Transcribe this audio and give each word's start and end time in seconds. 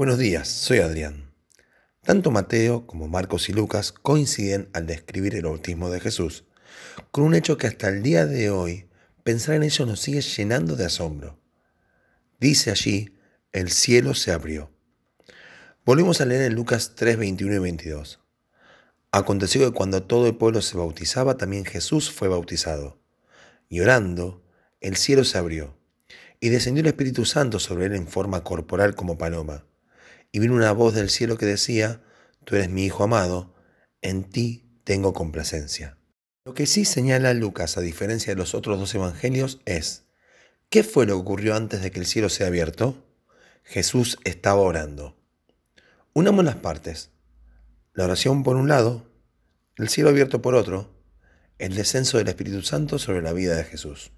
Buenos 0.00 0.16
días, 0.16 0.48
soy 0.48 0.78
Adrián. 0.78 1.30
Tanto 2.02 2.30
Mateo 2.30 2.86
como 2.86 3.06
Marcos 3.06 3.50
y 3.50 3.52
Lucas 3.52 3.92
coinciden 3.92 4.70
al 4.72 4.86
describir 4.86 5.34
el 5.34 5.42
bautismo 5.42 5.90
de 5.90 6.00
Jesús 6.00 6.46
con 7.10 7.22
un 7.22 7.34
hecho 7.34 7.58
que 7.58 7.66
hasta 7.66 7.90
el 7.90 8.02
día 8.02 8.24
de 8.24 8.48
hoy 8.48 8.88
pensar 9.24 9.56
en 9.56 9.62
ello 9.62 9.84
nos 9.84 10.00
sigue 10.00 10.22
llenando 10.22 10.74
de 10.74 10.86
asombro. 10.86 11.38
Dice 12.40 12.70
allí, 12.70 13.14
el 13.52 13.70
cielo 13.70 14.14
se 14.14 14.32
abrió. 14.32 14.70
Volvemos 15.84 16.22
a 16.22 16.24
leer 16.24 16.44
en 16.44 16.54
Lucas 16.54 16.94
3, 16.96 17.18
21 17.18 17.56
y 17.56 17.58
22. 17.58 18.20
Aconteció 19.12 19.60
que 19.60 19.76
cuando 19.76 20.04
todo 20.04 20.28
el 20.28 20.36
pueblo 20.38 20.62
se 20.62 20.78
bautizaba, 20.78 21.36
también 21.36 21.66
Jesús 21.66 22.10
fue 22.10 22.28
bautizado. 22.28 22.98
Y 23.68 23.80
orando, 23.80 24.42
el 24.80 24.96
cielo 24.96 25.24
se 25.24 25.36
abrió, 25.36 25.76
y 26.40 26.48
descendió 26.48 26.80
el 26.80 26.86
Espíritu 26.86 27.26
Santo 27.26 27.58
sobre 27.58 27.84
él 27.84 27.94
en 27.94 28.08
forma 28.08 28.42
corporal 28.42 28.94
como 28.94 29.18
paloma. 29.18 29.66
Y 30.32 30.38
vino 30.38 30.54
una 30.54 30.72
voz 30.72 30.94
del 30.94 31.10
cielo 31.10 31.36
que 31.36 31.46
decía, 31.46 32.02
Tú 32.44 32.56
eres 32.56 32.70
mi 32.70 32.84
Hijo 32.84 33.04
amado, 33.04 33.54
en 34.02 34.24
ti 34.24 34.80
tengo 34.84 35.12
complacencia. 35.12 35.98
Lo 36.44 36.54
que 36.54 36.66
sí 36.66 36.84
señala 36.84 37.34
Lucas, 37.34 37.76
a 37.76 37.80
diferencia 37.80 38.32
de 38.32 38.38
los 38.38 38.54
otros 38.54 38.78
dos 38.78 38.94
evangelios, 38.94 39.60
es, 39.66 40.06
¿qué 40.68 40.82
fue 40.82 41.06
lo 41.06 41.14
que 41.14 41.20
ocurrió 41.20 41.54
antes 41.54 41.82
de 41.82 41.90
que 41.90 42.00
el 42.00 42.06
cielo 42.06 42.28
sea 42.28 42.46
abierto? 42.46 43.06
Jesús 43.62 44.18
estaba 44.24 44.60
orando. 44.60 45.16
Unamos 46.12 46.44
las 46.44 46.56
partes. 46.56 47.10
La 47.92 48.04
oración 48.04 48.42
por 48.42 48.56
un 48.56 48.68
lado, 48.68 49.06
el 49.76 49.88
cielo 49.88 50.10
abierto 50.10 50.40
por 50.40 50.54
otro, 50.54 50.90
el 51.58 51.74
descenso 51.74 52.18
del 52.18 52.28
Espíritu 52.28 52.62
Santo 52.62 52.98
sobre 52.98 53.22
la 53.22 53.32
vida 53.32 53.54
de 53.54 53.64
Jesús. 53.64 54.12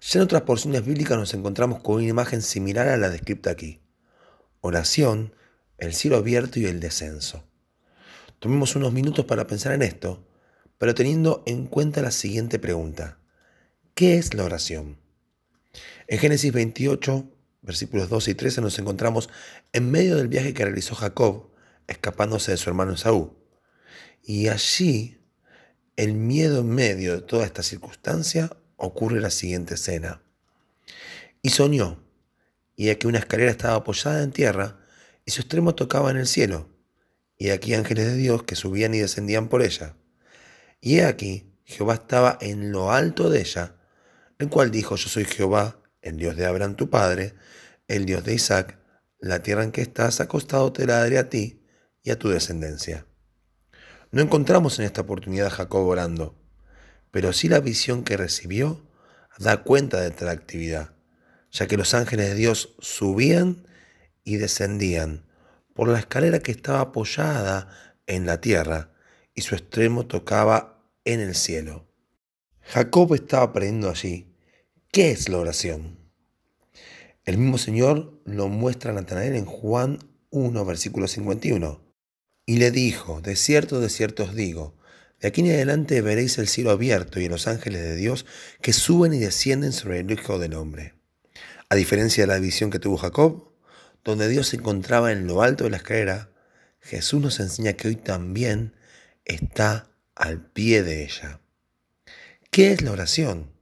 Ya 0.00 0.20
en 0.20 0.24
otras 0.24 0.42
porciones 0.42 0.84
bíblicas 0.84 1.18
nos 1.18 1.34
encontramos 1.34 1.82
con 1.82 1.96
una 1.96 2.04
imagen 2.06 2.40
similar 2.40 2.88
a 2.88 2.96
la 2.96 3.10
descrita 3.10 3.50
aquí. 3.50 3.79
Oración, 4.62 5.34
el 5.78 5.94
cielo 5.94 6.18
abierto 6.18 6.58
y 6.60 6.66
el 6.66 6.80
descenso. 6.80 7.44
Tomemos 8.38 8.76
unos 8.76 8.92
minutos 8.92 9.24
para 9.24 9.46
pensar 9.46 9.72
en 9.72 9.82
esto, 9.82 10.26
pero 10.76 10.94
teniendo 10.94 11.42
en 11.46 11.66
cuenta 11.66 12.02
la 12.02 12.10
siguiente 12.10 12.58
pregunta. 12.58 13.18
¿Qué 13.94 14.18
es 14.18 14.34
la 14.34 14.44
oración? 14.44 14.98
En 16.08 16.18
Génesis 16.18 16.52
28, 16.52 17.30
versículos 17.62 18.10
12 18.10 18.32
y 18.32 18.34
13 18.34 18.60
nos 18.60 18.78
encontramos 18.78 19.30
en 19.72 19.90
medio 19.90 20.16
del 20.16 20.28
viaje 20.28 20.52
que 20.52 20.64
realizó 20.64 20.94
Jacob, 20.94 21.50
escapándose 21.86 22.50
de 22.50 22.56
su 22.58 22.68
hermano 22.68 22.92
Esaú. 22.92 23.36
Y 24.22 24.48
allí, 24.48 25.18
el 25.96 26.14
miedo 26.14 26.60
en 26.60 26.68
medio 26.68 27.14
de 27.14 27.22
toda 27.22 27.46
esta 27.46 27.62
circunstancia, 27.62 28.56
ocurre 28.76 29.20
la 29.20 29.30
siguiente 29.30 29.74
escena. 29.74 30.22
Y 31.40 31.50
soñó, 31.50 32.02
y 32.80 32.88
aquí 32.88 33.06
una 33.06 33.18
escalera 33.18 33.50
estaba 33.50 33.74
apoyada 33.74 34.22
en 34.22 34.32
tierra, 34.32 34.78
y 35.26 35.32
su 35.32 35.42
extremo 35.42 35.74
tocaba 35.74 36.10
en 36.10 36.16
el 36.16 36.26
cielo, 36.26 36.70
y 37.36 37.50
aquí 37.50 37.74
ángeles 37.74 38.06
de 38.06 38.16
Dios 38.16 38.44
que 38.44 38.56
subían 38.56 38.94
y 38.94 39.00
descendían 39.00 39.48
por 39.48 39.60
ella. 39.60 39.96
Y 40.80 40.96
he 40.96 41.04
aquí, 41.04 41.52
Jehová 41.64 41.92
estaba 41.92 42.38
en 42.40 42.72
lo 42.72 42.90
alto 42.90 43.28
de 43.28 43.40
ella, 43.40 43.76
el 44.38 44.48
cual 44.48 44.70
dijo, 44.70 44.96
yo 44.96 45.10
soy 45.10 45.26
Jehová, 45.26 45.82
el 46.00 46.16
Dios 46.16 46.36
de 46.36 46.46
Abraham 46.46 46.74
tu 46.74 46.88
padre, 46.88 47.34
el 47.86 48.06
Dios 48.06 48.24
de 48.24 48.32
Isaac, 48.32 48.78
la 49.18 49.42
tierra 49.42 49.62
en 49.62 49.72
que 49.72 49.82
estás 49.82 50.22
acostado 50.22 50.72
te 50.72 50.86
la 50.86 51.00
daré 51.00 51.18
a 51.18 51.28
ti 51.28 51.62
y 52.02 52.12
a 52.12 52.18
tu 52.18 52.30
descendencia. 52.30 53.04
No 54.10 54.22
encontramos 54.22 54.78
en 54.78 54.86
esta 54.86 55.02
oportunidad 55.02 55.48
a 55.48 55.50
Jacob 55.50 55.86
orando, 55.86 56.34
pero 57.10 57.34
sí 57.34 57.50
la 57.50 57.60
visión 57.60 58.04
que 58.04 58.16
recibió 58.16 58.88
da 59.38 59.64
cuenta 59.64 60.00
de 60.00 60.12
tal 60.12 60.30
actividad, 60.30 60.94
ya 61.50 61.66
que 61.66 61.76
los 61.76 61.94
ángeles 61.94 62.28
de 62.28 62.34
Dios 62.34 62.74
subían 62.78 63.66
y 64.24 64.36
descendían 64.36 65.26
por 65.74 65.88
la 65.88 65.98
escalera 65.98 66.40
que 66.40 66.52
estaba 66.52 66.80
apoyada 66.80 67.96
en 68.06 68.26
la 68.26 68.40
tierra 68.40 68.92
y 69.34 69.42
su 69.42 69.54
extremo 69.54 70.06
tocaba 70.06 70.84
en 71.04 71.20
el 71.20 71.34
cielo. 71.34 71.88
Jacob 72.62 73.14
estaba 73.14 73.44
aprendiendo 73.44 73.90
allí 73.90 74.34
qué 74.92 75.10
es 75.10 75.28
la 75.28 75.38
oración. 75.38 75.98
El 77.24 77.38
mismo 77.38 77.58
Señor 77.58 78.20
lo 78.24 78.48
muestra 78.48 78.90
a 78.90 78.94
Natanael 78.94 79.36
en 79.36 79.44
Juan 79.44 79.98
1, 80.30 80.64
versículo 80.64 81.08
51. 81.08 81.80
Y 82.46 82.56
le 82.56 82.70
dijo, 82.70 83.20
de 83.20 83.36
cierto, 83.36 83.80
de 83.80 83.88
cierto 83.88 84.24
os 84.24 84.34
digo, 84.34 84.76
de 85.20 85.28
aquí 85.28 85.42
en 85.42 85.48
adelante 85.48 86.00
veréis 86.00 86.38
el 86.38 86.48
cielo 86.48 86.70
abierto 86.70 87.20
y 87.20 87.28
los 87.28 87.46
ángeles 87.46 87.82
de 87.82 87.96
Dios 87.96 88.26
que 88.62 88.72
suben 88.72 89.12
y 89.12 89.18
descienden 89.18 89.72
sobre 89.72 90.00
el 90.00 90.10
Hijo 90.10 90.38
del 90.38 90.54
Hombre. 90.54 90.99
A 91.72 91.76
diferencia 91.76 92.24
de 92.24 92.26
la 92.26 92.40
visión 92.40 92.70
que 92.70 92.80
tuvo 92.80 92.96
Jacob, 92.96 93.52
donde 94.02 94.28
Dios 94.28 94.48
se 94.48 94.56
encontraba 94.56 95.12
en 95.12 95.28
lo 95.28 95.40
alto 95.40 95.62
de 95.62 95.70
la 95.70 95.76
escalera, 95.76 96.32
Jesús 96.80 97.22
nos 97.22 97.38
enseña 97.38 97.74
que 97.74 97.86
hoy 97.86 97.94
también 97.94 98.74
está 99.24 99.88
al 100.16 100.44
pie 100.44 100.82
de 100.82 101.04
ella. 101.04 101.40
¿Qué 102.50 102.72
es 102.72 102.82
la 102.82 102.90
oración? 102.90 103.52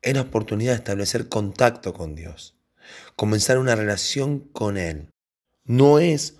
Es 0.00 0.14
la 0.14 0.22
oportunidad 0.22 0.72
de 0.72 0.78
establecer 0.78 1.28
contacto 1.28 1.92
con 1.92 2.14
Dios, 2.14 2.56
comenzar 3.14 3.58
una 3.58 3.76
relación 3.76 4.38
con 4.40 4.78
Él. 4.78 5.10
No 5.64 5.98
es 5.98 6.36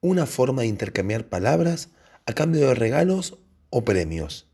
una 0.00 0.24
forma 0.24 0.62
de 0.62 0.68
intercambiar 0.68 1.28
palabras 1.28 1.88
a 2.26 2.32
cambio 2.32 2.68
de 2.68 2.74
regalos 2.76 3.40
o 3.70 3.84
premios, 3.84 4.46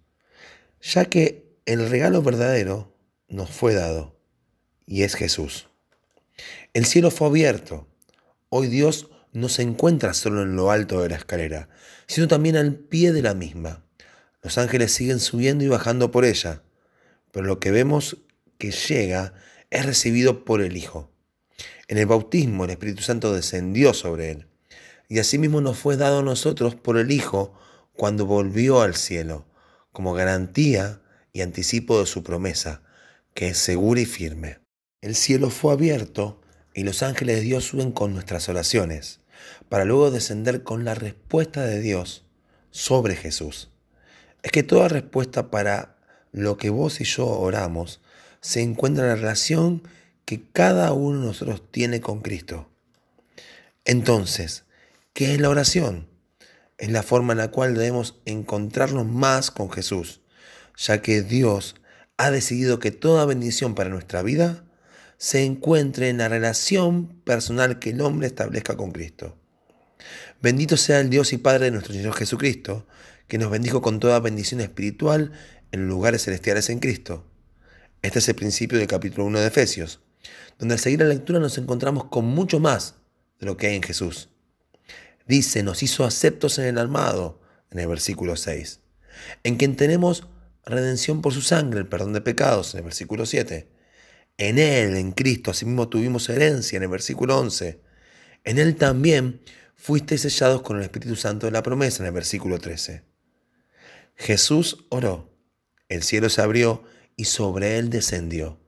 ya 0.80 1.04
que 1.04 1.58
el 1.66 1.90
regalo 1.90 2.22
verdadero 2.22 2.96
nos 3.28 3.50
fue 3.50 3.74
dado 3.74 4.18
y 4.86 5.02
es 5.02 5.14
Jesús. 5.14 5.68
El 6.72 6.84
cielo 6.84 7.10
fue 7.10 7.28
abierto. 7.28 7.86
Hoy 8.48 8.68
Dios 8.68 9.08
no 9.32 9.48
se 9.48 9.62
encuentra 9.62 10.14
solo 10.14 10.42
en 10.42 10.56
lo 10.56 10.70
alto 10.70 11.00
de 11.00 11.08
la 11.08 11.16
escalera, 11.16 11.68
sino 12.06 12.28
también 12.28 12.56
al 12.56 12.74
pie 12.74 13.12
de 13.12 13.22
la 13.22 13.34
misma. 13.34 13.84
Los 14.42 14.58
ángeles 14.58 14.92
siguen 14.92 15.20
subiendo 15.20 15.64
y 15.64 15.68
bajando 15.68 16.10
por 16.10 16.24
ella, 16.24 16.62
pero 17.32 17.46
lo 17.46 17.60
que 17.60 17.70
vemos 17.70 18.18
que 18.58 18.70
llega 18.70 19.34
es 19.70 19.86
recibido 19.86 20.44
por 20.44 20.60
el 20.60 20.76
Hijo. 20.76 21.10
En 21.88 21.98
el 21.98 22.06
bautismo 22.06 22.64
el 22.64 22.70
Espíritu 22.70 23.02
Santo 23.02 23.34
descendió 23.34 23.92
sobre 23.92 24.30
él, 24.30 24.46
y 25.08 25.18
asimismo 25.18 25.60
nos 25.60 25.78
fue 25.78 25.96
dado 25.96 26.20
a 26.20 26.22
nosotros 26.22 26.74
por 26.74 26.96
el 26.96 27.10
Hijo 27.10 27.58
cuando 27.92 28.26
volvió 28.26 28.82
al 28.82 28.94
cielo, 28.94 29.46
como 29.92 30.14
garantía 30.14 31.02
y 31.32 31.40
anticipo 31.40 32.00
de 32.00 32.06
su 32.06 32.22
promesa, 32.22 32.82
que 33.34 33.48
es 33.48 33.58
segura 33.58 34.00
y 34.00 34.06
firme. 34.06 34.63
El 35.04 35.16
cielo 35.16 35.50
fue 35.50 35.74
abierto 35.74 36.40
y 36.72 36.82
los 36.82 37.02
ángeles 37.02 37.36
de 37.36 37.42
Dios 37.42 37.64
suben 37.64 37.92
con 37.92 38.14
nuestras 38.14 38.48
oraciones, 38.48 39.20
para 39.68 39.84
luego 39.84 40.10
descender 40.10 40.62
con 40.62 40.86
la 40.86 40.94
respuesta 40.94 41.62
de 41.66 41.82
Dios 41.82 42.24
sobre 42.70 43.14
Jesús. 43.14 43.68
Es 44.42 44.50
que 44.50 44.62
toda 44.62 44.88
respuesta 44.88 45.50
para 45.50 45.98
lo 46.32 46.56
que 46.56 46.70
vos 46.70 47.02
y 47.02 47.04
yo 47.04 47.26
oramos 47.26 48.00
se 48.40 48.62
encuentra 48.62 49.04
en 49.04 49.10
la 49.10 49.16
relación 49.16 49.82
que 50.24 50.42
cada 50.50 50.94
uno 50.94 51.20
de 51.20 51.26
nosotros 51.26 51.70
tiene 51.70 52.00
con 52.00 52.22
Cristo. 52.22 52.70
Entonces, 53.84 54.64
¿qué 55.12 55.34
es 55.34 55.38
la 55.38 55.50
oración? 55.50 56.08
Es 56.78 56.90
la 56.90 57.02
forma 57.02 57.34
en 57.34 57.40
la 57.40 57.50
cual 57.50 57.74
debemos 57.74 58.22
encontrarnos 58.24 59.04
más 59.04 59.50
con 59.50 59.70
Jesús, 59.70 60.22
ya 60.78 61.02
que 61.02 61.20
Dios 61.20 61.74
ha 62.16 62.30
decidido 62.30 62.78
que 62.78 62.90
toda 62.90 63.26
bendición 63.26 63.74
para 63.74 63.90
nuestra 63.90 64.22
vida 64.22 64.63
se 65.18 65.44
encuentre 65.44 66.08
en 66.08 66.18
la 66.18 66.28
relación 66.28 67.20
personal 67.24 67.78
que 67.78 67.90
el 67.90 68.00
hombre 68.00 68.26
establezca 68.26 68.76
con 68.76 68.92
Cristo. 68.92 69.36
Bendito 70.42 70.76
sea 70.76 71.00
el 71.00 71.10
Dios 71.10 71.32
y 71.32 71.38
Padre 71.38 71.66
de 71.66 71.70
nuestro 71.70 71.94
Señor 71.94 72.14
Jesucristo, 72.14 72.86
que 73.28 73.38
nos 73.38 73.50
bendijo 73.50 73.80
con 73.80 74.00
toda 74.00 74.20
bendición 74.20 74.60
espiritual 74.60 75.32
en 75.72 75.88
lugares 75.88 76.24
celestiales 76.24 76.68
en 76.70 76.80
Cristo. 76.80 77.24
Este 78.02 78.18
es 78.18 78.28
el 78.28 78.34
principio 78.34 78.78
del 78.78 78.86
capítulo 78.86 79.24
1 79.24 79.40
de 79.40 79.46
Efesios, 79.46 80.00
donde 80.58 80.74
al 80.74 80.80
seguir 80.80 81.00
la 81.00 81.06
lectura 81.06 81.38
nos 81.38 81.56
encontramos 81.56 82.04
con 82.04 82.26
mucho 82.26 82.60
más 82.60 82.96
de 83.40 83.46
lo 83.46 83.56
que 83.56 83.68
hay 83.68 83.76
en 83.76 83.82
Jesús. 83.82 84.28
Dice, 85.26 85.62
nos 85.62 85.82
hizo 85.82 86.04
aceptos 86.04 86.58
en 86.58 86.66
el 86.66 86.78
armado, 86.78 87.40
en 87.70 87.78
el 87.78 87.88
versículo 87.88 88.36
6, 88.36 88.80
en 89.42 89.56
quien 89.56 89.76
tenemos 89.76 90.28
redención 90.66 91.22
por 91.22 91.32
su 91.32 91.40
sangre, 91.40 91.80
el 91.80 91.88
perdón 91.88 92.12
de 92.12 92.20
pecados, 92.20 92.74
en 92.74 92.78
el 92.78 92.84
versículo 92.84 93.24
7. 93.24 93.73
En 94.36 94.58
Él, 94.58 94.96
en 94.96 95.12
Cristo, 95.12 95.52
asimismo 95.52 95.88
tuvimos 95.88 96.28
herencia, 96.28 96.76
en 96.76 96.82
el 96.82 96.88
versículo 96.88 97.38
11. 97.38 97.80
En 98.44 98.58
Él 98.58 98.76
también 98.76 99.40
fuisteis 99.76 100.22
sellados 100.22 100.62
con 100.62 100.76
el 100.76 100.82
Espíritu 100.82 101.14
Santo 101.16 101.46
de 101.46 101.52
la 101.52 101.62
promesa, 101.62 102.02
en 102.02 102.08
el 102.08 102.12
versículo 102.12 102.58
13. 102.58 103.02
Jesús 104.16 104.86
oró, 104.90 105.32
el 105.88 106.02
cielo 106.02 106.28
se 106.28 106.42
abrió 106.42 106.82
y 107.16 107.26
sobre 107.26 107.78
Él 107.78 107.90
descendió. 107.90 108.60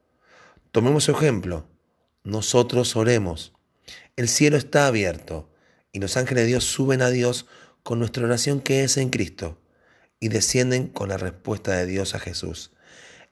Tomemos 0.70 1.04
su 1.04 1.12
ejemplo, 1.12 1.68
nosotros 2.22 2.94
oremos. 2.96 3.52
El 4.16 4.28
cielo 4.28 4.56
está 4.56 4.86
abierto 4.86 5.50
y 5.92 6.00
los 6.00 6.16
ángeles 6.16 6.44
de 6.44 6.48
Dios 6.48 6.64
suben 6.64 7.02
a 7.02 7.10
Dios 7.10 7.46
con 7.82 7.98
nuestra 7.98 8.24
oración 8.24 8.60
que 8.60 8.84
es 8.84 8.96
en 8.96 9.10
Cristo 9.10 9.60
y 10.20 10.28
descienden 10.28 10.88
con 10.88 11.08
la 11.08 11.16
respuesta 11.16 11.72
de 11.72 11.86
Dios 11.86 12.14
a 12.14 12.18
Jesús, 12.18 12.72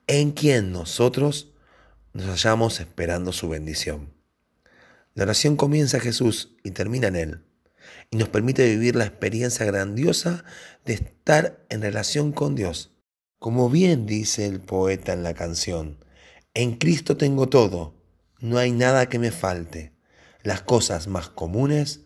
en 0.06 0.32
quien 0.32 0.72
nosotros 0.72 1.53
nos 2.14 2.26
hallamos 2.26 2.78
esperando 2.78 3.32
su 3.32 3.48
bendición. 3.48 4.14
La 5.14 5.24
oración 5.24 5.56
comienza 5.56 5.96
en 5.96 6.04
Jesús 6.04 6.56
y 6.62 6.70
termina 6.70 7.08
en 7.08 7.16
Él. 7.16 7.44
Y 8.10 8.16
nos 8.16 8.28
permite 8.28 8.64
vivir 8.68 8.94
la 8.96 9.04
experiencia 9.04 9.66
grandiosa 9.66 10.44
de 10.84 10.94
estar 10.94 11.64
en 11.68 11.82
relación 11.82 12.32
con 12.32 12.54
Dios. 12.54 12.96
Como 13.38 13.68
bien 13.68 14.06
dice 14.06 14.46
el 14.46 14.60
poeta 14.60 15.12
en 15.12 15.22
la 15.24 15.34
canción, 15.34 15.98
en 16.54 16.76
Cristo 16.76 17.16
tengo 17.16 17.48
todo, 17.48 17.94
no 18.38 18.58
hay 18.58 18.70
nada 18.70 19.08
que 19.08 19.18
me 19.18 19.32
falte. 19.32 19.92
Las 20.42 20.62
cosas 20.62 21.08
más 21.08 21.28
comunes 21.28 22.02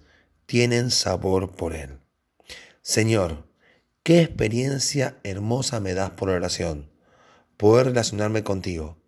tienen 0.46 0.90
sabor 0.90 1.54
por 1.54 1.74
Él. 1.74 1.98
Señor, 2.80 3.46
qué 4.02 4.22
experiencia 4.22 5.18
hermosa 5.22 5.80
me 5.80 5.92
das 5.92 6.12
por 6.12 6.30
oración, 6.30 6.90
poder 7.58 7.86
relacionarme 7.88 8.42
contigo, 8.42 8.98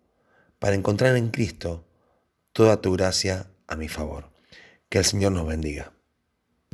para 0.61 0.75
encontrar 0.75 1.17
en 1.17 1.31
Cristo 1.31 1.83
toda 2.53 2.81
tu 2.81 2.93
gracia 2.93 3.47
a 3.65 3.75
mi 3.75 3.87
favor. 3.87 4.29
Que 4.89 4.99
el 4.99 5.05
Señor 5.05 5.31
nos 5.31 5.47
bendiga. 5.47 5.91